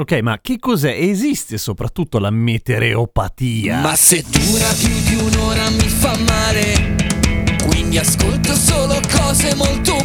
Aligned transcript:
Ok, 0.00 0.12
ma 0.22 0.38
che 0.40 0.60
cos'è? 0.60 0.92
Esiste 0.92 1.58
soprattutto 1.58 2.20
la 2.20 2.30
metereopatia? 2.30 3.80
Ma 3.80 3.96
se 3.96 4.24
dura 4.30 4.68
più 4.78 4.94
di 5.02 5.16
un'ora 5.16 5.68
mi 5.70 5.88
fa 5.88 6.16
male, 6.18 6.94
quindi 7.66 7.98
ascolto 7.98 8.54
solo 8.54 9.00
cose 9.10 9.56
molto. 9.56 9.97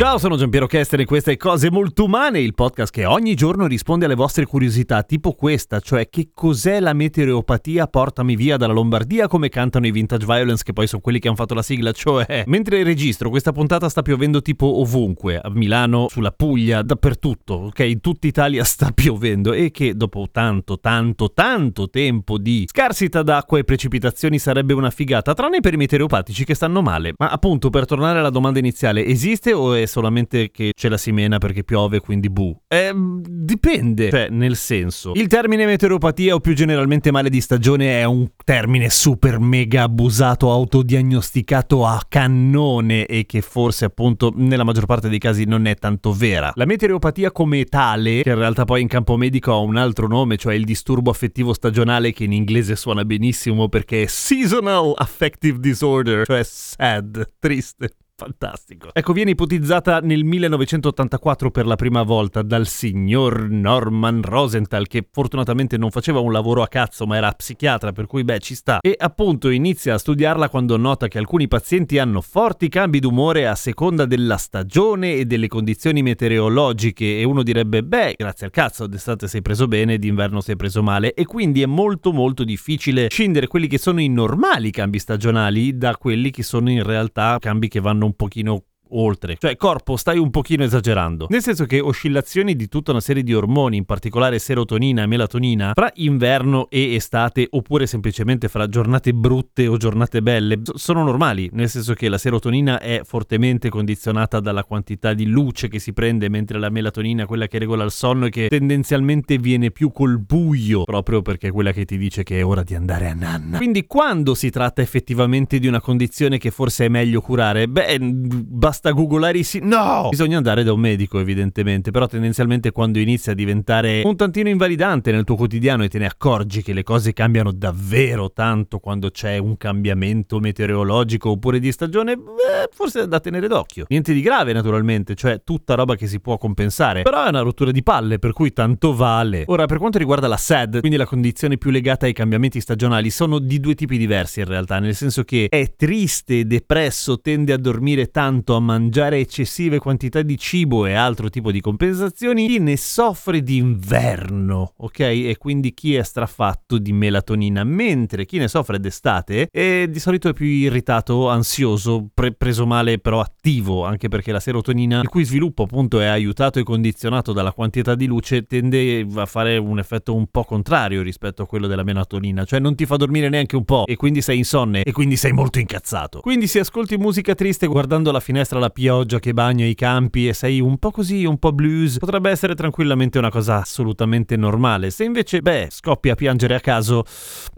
Ciao, 0.00 0.16
sono 0.16 0.38
Giampiero 0.38 0.66
Kester 0.66 1.00
e 1.00 1.04
queste 1.04 1.36
Cose 1.36 1.70
Molto 1.70 2.04
Umane, 2.04 2.40
il 2.40 2.54
podcast 2.54 2.90
che 2.90 3.04
ogni 3.04 3.34
giorno 3.34 3.66
risponde 3.66 4.06
alle 4.06 4.14
vostre 4.14 4.46
curiosità, 4.46 5.02
tipo 5.02 5.34
questa, 5.34 5.78
cioè 5.80 6.08
che 6.08 6.30
cos'è 6.32 6.80
la 6.80 6.94
meteoropatia 6.94 7.86
portami 7.86 8.34
via 8.34 8.56
dalla 8.56 8.72
Lombardia 8.72 9.28
come 9.28 9.50
cantano 9.50 9.86
i 9.86 9.90
Vintage 9.90 10.24
Violence 10.24 10.64
che 10.64 10.72
poi 10.72 10.86
sono 10.86 11.02
quelli 11.02 11.18
che 11.18 11.28
hanno 11.28 11.36
fatto 11.36 11.52
la 11.52 11.60
sigla, 11.60 11.92
cioè 11.92 12.44
mentre 12.46 12.82
registro 12.82 13.28
questa 13.28 13.52
puntata 13.52 13.90
sta 13.90 14.00
piovendo 14.00 14.40
tipo 14.40 14.80
ovunque, 14.80 15.36
a 15.38 15.50
Milano, 15.50 16.08
sulla 16.08 16.32
Puglia, 16.32 16.80
dappertutto, 16.80 17.52
ok? 17.52 17.80
In 17.80 18.00
tutta 18.00 18.26
Italia 18.26 18.64
sta 18.64 18.92
piovendo 18.92 19.52
e 19.52 19.70
che 19.70 19.94
dopo 19.94 20.28
tanto, 20.32 20.80
tanto, 20.80 21.30
tanto 21.34 21.90
tempo 21.90 22.38
di 22.38 22.64
scarsità 22.66 23.22
d'acqua 23.22 23.58
e 23.58 23.64
precipitazioni 23.64 24.38
sarebbe 24.38 24.72
una 24.72 24.88
figata, 24.88 25.34
tranne 25.34 25.60
per 25.60 25.74
i 25.74 25.76
meteoropatici 25.76 26.46
che 26.46 26.54
stanno 26.54 26.80
male. 26.80 27.12
Ma 27.18 27.28
appunto, 27.28 27.68
per 27.68 27.84
tornare 27.84 28.18
alla 28.18 28.30
domanda 28.30 28.58
iniziale, 28.58 29.04
esiste 29.04 29.52
o 29.52 29.74
è 29.74 29.88
solamente 29.90 30.50
che 30.50 30.72
c'è 30.74 30.88
la 30.88 30.96
simena 30.96 31.38
perché 31.38 31.64
piove, 31.64 32.00
quindi 32.00 32.30
bu. 32.30 32.56
Eh, 32.68 32.92
dipende, 32.94 34.10
cioè, 34.10 34.28
nel 34.30 34.56
senso. 34.56 35.12
Il 35.14 35.26
termine 35.26 35.66
meteoropatia 35.66 36.34
o 36.34 36.40
più 36.40 36.54
generalmente 36.54 37.10
male 37.10 37.28
di 37.28 37.40
stagione 37.40 38.00
è 38.00 38.04
un 38.04 38.28
termine 38.42 38.88
super 38.88 39.38
mega 39.38 39.82
abusato, 39.82 40.50
autodiagnosticato 40.50 41.84
a 41.84 42.02
cannone 42.08 43.06
e 43.06 43.26
che 43.26 43.40
forse 43.40 43.84
appunto 43.84 44.32
nella 44.34 44.64
maggior 44.64 44.86
parte 44.86 45.08
dei 45.08 45.18
casi 45.18 45.44
non 45.44 45.66
è 45.66 45.74
tanto 45.74 46.12
vera. 46.12 46.52
La 46.54 46.64
meteoropatia 46.64 47.32
come 47.32 47.64
tale, 47.64 48.22
che 48.22 48.30
in 48.30 48.38
realtà 48.38 48.64
poi 48.64 48.80
in 48.82 48.88
campo 48.88 49.16
medico 49.16 49.52
ha 49.52 49.58
un 49.58 49.76
altro 49.76 50.06
nome, 50.06 50.36
cioè 50.36 50.54
il 50.54 50.64
disturbo 50.64 51.10
affettivo 51.10 51.52
stagionale 51.52 52.12
che 52.12 52.24
in 52.24 52.32
inglese 52.32 52.76
suona 52.76 53.04
benissimo 53.04 53.68
perché 53.68 54.02
è 54.02 54.06
seasonal 54.06 54.92
affective 54.96 55.58
disorder, 55.58 56.24
cioè 56.26 56.42
sad, 56.44 57.32
triste. 57.38 57.90
Fantastico. 58.20 58.90
Ecco, 58.92 59.14
viene 59.14 59.30
ipotizzata 59.30 60.00
nel 60.00 60.24
1984 60.24 61.50
per 61.50 61.64
la 61.64 61.76
prima 61.76 62.02
volta 62.02 62.42
dal 62.42 62.66
signor 62.66 63.48
Norman 63.48 64.20
Rosenthal, 64.20 64.86
che 64.86 65.08
fortunatamente 65.10 65.78
non 65.78 65.90
faceva 65.90 66.20
un 66.20 66.30
lavoro 66.30 66.60
a 66.60 66.68
cazzo, 66.68 67.06
ma 67.06 67.16
era 67.16 67.32
psichiatra, 67.32 67.92
per 67.92 68.04
cui 68.04 68.22
beh, 68.22 68.38
ci 68.40 68.54
sta. 68.54 68.80
E 68.82 68.94
appunto 68.98 69.48
inizia 69.48 69.94
a 69.94 69.98
studiarla 69.98 70.50
quando 70.50 70.76
nota 70.76 71.08
che 71.08 71.16
alcuni 71.16 71.48
pazienti 71.48 71.98
hanno 71.98 72.20
forti 72.20 72.68
cambi 72.68 73.00
d'umore 73.00 73.46
a 73.46 73.54
seconda 73.54 74.04
della 74.04 74.36
stagione 74.36 75.14
e 75.14 75.24
delle 75.24 75.48
condizioni 75.48 76.02
meteorologiche. 76.02 77.20
E 77.20 77.24
uno 77.24 77.42
direbbe, 77.42 77.82
beh, 77.82 78.16
grazie 78.18 78.44
al 78.44 78.52
cazzo, 78.52 78.86
d'estate 78.86 79.28
sei 79.28 79.40
preso 79.40 79.66
bene, 79.66 79.98
d'inverno 79.98 80.42
sei 80.42 80.56
preso 80.56 80.82
male. 80.82 81.14
E 81.14 81.24
quindi 81.24 81.62
è 81.62 81.66
molto 81.66 82.12
molto 82.12 82.44
difficile 82.44 83.08
scindere 83.08 83.46
quelli 83.46 83.66
che 83.66 83.78
sono 83.78 84.02
i 84.02 84.08
normali 84.08 84.70
cambi 84.70 84.98
stagionali 84.98 85.78
da 85.78 85.96
quelli 85.96 86.30
che 86.30 86.42
sono 86.42 86.68
in 86.70 86.82
realtà 86.82 87.38
cambi 87.40 87.68
che 87.68 87.80
vanno 87.80 88.08
un 88.10 88.14
pochino 88.14 88.64
oltre. 88.90 89.36
Cioè, 89.38 89.56
corpo, 89.56 89.96
stai 89.96 90.18
un 90.18 90.30
pochino 90.30 90.64
esagerando. 90.64 91.26
Nel 91.28 91.42
senso 91.42 91.66
che 91.66 91.80
oscillazioni 91.80 92.56
di 92.56 92.68
tutta 92.68 92.90
una 92.90 93.00
serie 93.00 93.22
di 93.22 93.34
ormoni, 93.34 93.76
in 93.76 93.84
particolare 93.84 94.38
serotonina 94.38 95.02
e 95.02 95.06
melatonina, 95.06 95.72
fra 95.74 95.90
inverno 95.94 96.68
e 96.70 96.94
estate, 96.94 97.46
oppure 97.50 97.86
semplicemente 97.86 98.48
fra 98.48 98.68
giornate 98.68 99.12
brutte 99.12 99.66
o 99.66 99.76
giornate 99.76 100.22
belle, 100.22 100.60
sono 100.74 101.02
normali. 101.02 101.50
Nel 101.52 101.68
senso 101.68 101.94
che 101.94 102.08
la 102.08 102.18
serotonina 102.18 102.80
è 102.80 103.02
fortemente 103.04 103.68
condizionata 103.68 104.40
dalla 104.40 104.64
quantità 104.64 105.12
di 105.12 105.26
luce 105.26 105.68
che 105.68 105.78
si 105.78 105.92
prende, 105.92 106.28
mentre 106.28 106.58
la 106.58 106.70
melatonina 106.70 107.26
quella 107.26 107.46
che 107.46 107.58
regola 107.58 107.84
il 107.84 107.90
sonno 107.90 108.26
e 108.26 108.30
che 108.30 108.48
tendenzialmente 108.48 109.38
viene 109.38 109.70
più 109.70 109.92
col 109.92 110.18
buio, 110.18 110.84
proprio 110.84 111.22
perché 111.22 111.48
è 111.48 111.52
quella 111.52 111.72
che 111.72 111.84
ti 111.84 111.98
dice 111.98 112.22
che 112.22 112.38
è 112.38 112.44
ora 112.44 112.62
di 112.62 112.74
andare 112.74 113.08
a 113.08 113.14
nanna. 113.14 113.56
Quindi, 113.58 113.86
quando 113.86 114.34
si 114.34 114.50
tratta 114.50 114.82
effettivamente 114.82 115.58
di 115.58 115.66
una 115.66 115.80
condizione 115.80 116.38
che 116.38 116.50
forse 116.50 116.86
è 116.86 116.88
meglio 116.88 117.20
curare, 117.20 117.68
beh, 117.68 117.98
basta 118.00 118.79
basta 118.80 118.92
googolare 118.92 119.38
i 119.38 119.44
siti. 119.44 119.66
No! 119.66 120.08
Bisogna 120.08 120.38
andare 120.38 120.64
da 120.64 120.72
un 120.72 120.80
medico, 120.80 121.18
evidentemente, 121.18 121.90
però 121.90 122.06
tendenzialmente 122.06 122.72
quando 122.72 122.98
inizia 122.98 123.32
a 123.32 123.34
diventare 123.34 124.00
un 124.04 124.16
tantino 124.16 124.48
invalidante 124.48 125.12
nel 125.12 125.24
tuo 125.24 125.36
quotidiano 125.36 125.84
e 125.84 125.88
te 125.88 125.98
ne 125.98 126.06
accorgi 126.06 126.62
che 126.62 126.72
le 126.72 126.82
cose 126.82 127.12
cambiano 127.12 127.52
davvero 127.52 128.32
tanto 128.32 128.78
quando 128.78 129.10
c'è 129.10 129.36
un 129.36 129.58
cambiamento 129.58 130.40
meteorologico 130.40 131.30
oppure 131.30 131.58
di 131.58 131.70
stagione, 131.70 132.16
beh, 132.16 132.70
forse 132.72 133.02
è 133.02 133.06
da 133.06 133.20
tenere 133.20 133.46
d'occhio. 133.48 133.84
Niente 133.88 134.14
di 134.14 134.22
grave, 134.22 134.54
naturalmente, 134.54 135.14
cioè 135.14 135.42
tutta 135.44 135.74
roba 135.74 135.94
che 135.94 136.06
si 136.06 136.20
può 136.20 136.38
compensare, 136.38 137.02
però 137.02 137.26
è 137.26 137.28
una 137.28 137.42
rottura 137.42 137.70
di 137.70 137.82
palle, 137.82 138.18
per 138.18 138.32
cui 138.32 138.52
tanto 138.52 138.94
vale. 138.94 139.44
Ora, 139.46 139.66
per 139.66 139.76
quanto 139.76 139.98
riguarda 139.98 140.26
la 140.26 140.38
SAD, 140.38 140.80
quindi 140.80 140.96
la 140.96 141.06
condizione 141.06 141.58
più 141.58 141.70
legata 141.70 142.06
ai 142.06 142.14
cambiamenti 142.14 142.60
stagionali, 142.60 143.10
sono 143.10 143.38
di 143.38 143.60
due 143.60 143.74
tipi 143.74 143.98
diversi 143.98 144.40
in 144.40 144.46
realtà, 144.46 144.78
nel 144.78 144.94
senso 144.94 145.22
che 145.24 145.48
è 145.50 145.74
triste 145.76 146.46
depresso, 146.46 147.20
tende 147.20 147.52
a 147.52 147.58
dormire 147.58 148.10
tanto, 148.10 148.56
a 148.56 148.60
mangiare 148.70 149.18
eccessive 149.18 149.78
quantità 149.78 150.22
di 150.22 150.38
cibo 150.38 150.86
e 150.86 150.94
altro 150.94 151.28
tipo 151.28 151.50
di 151.50 151.60
compensazioni, 151.60 152.46
chi 152.46 152.60
ne 152.60 152.76
soffre 152.76 153.42
d'inverno, 153.42 154.74
ok? 154.76 155.00
E 155.00 155.36
quindi 155.38 155.74
chi 155.74 155.96
è 155.96 156.02
strafatto 156.04 156.78
di 156.78 156.92
melatonina, 156.92 157.64
mentre 157.64 158.24
chi 158.26 158.38
ne 158.38 158.46
soffre 158.46 158.78
d'estate 158.78 159.48
è 159.50 159.86
di 159.88 159.98
solito 159.98 160.28
è 160.28 160.32
più 160.32 160.46
irritato, 160.46 161.28
ansioso, 161.28 162.08
pre- 162.14 162.32
preso 162.32 162.64
male 162.64 162.98
però 162.98 163.20
attivo, 163.20 163.84
anche 163.84 164.08
perché 164.08 164.30
la 164.30 164.40
serotonina, 164.40 165.00
il 165.00 165.08
cui 165.08 165.24
sviluppo 165.24 165.64
appunto 165.64 166.00
è 166.00 166.06
aiutato 166.06 166.60
e 166.60 166.62
condizionato 166.62 167.32
dalla 167.32 167.52
quantità 167.52 167.96
di 167.96 168.06
luce, 168.06 168.44
tende 168.44 169.04
a 169.16 169.26
fare 169.26 169.56
un 169.56 169.80
effetto 169.80 170.14
un 170.14 170.26
po' 170.30 170.44
contrario 170.44 171.02
rispetto 171.02 171.42
a 171.42 171.46
quello 171.46 171.66
della 171.66 171.82
melatonina, 171.82 172.44
cioè 172.44 172.60
non 172.60 172.76
ti 172.76 172.86
fa 172.86 172.94
dormire 172.96 173.28
neanche 173.28 173.56
un 173.56 173.64
po' 173.64 173.84
e 173.86 173.96
quindi 173.96 174.22
sei 174.22 174.38
insonne 174.38 174.82
e 174.82 174.92
quindi 174.92 175.16
sei 175.16 175.32
molto 175.32 175.58
incazzato. 175.58 176.20
Quindi 176.20 176.46
se 176.46 176.60
ascolti 176.60 176.96
musica 176.96 177.34
triste 177.34 177.66
guardando 177.66 178.12
la 178.12 178.20
finestra 178.20 178.59
la 178.60 178.70
pioggia 178.70 179.18
che 179.18 179.32
bagna 179.32 179.64
i 179.64 179.74
campi 179.74 180.28
e 180.28 180.32
sei 180.32 180.60
un 180.60 180.78
po' 180.78 180.92
così, 180.92 181.24
un 181.24 181.38
po' 181.38 181.52
blues, 181.52 181.98
potrebbe 181.98 182.30
essere 182.30 182.54
tranquillamente 182.54 183.18
una 183.18 183.30
cosa 183.30 183.56
assolutamente 183.56 184.36
normale. 184.36 184.90
Se 184.90 185.02
invece, 185.02 185.40
beh, 185.40 185.66
scoppi 185.70 186.10
a 186.10 186.14
piangere 186.14 186.54
a 186.54 186.60
caso, 186.60 187.02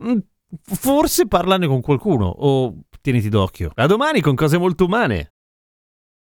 mm, 0.02 0.18
forse 0.62 1.26
parlane 1.26 1.66
con 1.66 1.82
qualcuno 1.82 2.26
o 2.26 2.74
tieniti 3.02 3.28
d'occhio. 3.28 3.72
A 3.74 3.86
domani 3.86 4.22
con 4.22 4.34
cose 4.34 4.56
molto 4.56 4.86
umane. 4.86 5.31